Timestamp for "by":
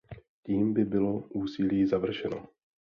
0.73-0.85